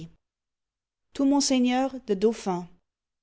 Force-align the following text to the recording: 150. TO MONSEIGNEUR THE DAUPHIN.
150. 0.01 0.09
TO 1.13 1.25
MONSEIGNEUR 1.25 2.01
THE 2.07 2.15
DAUPHIN. 2.15 2.67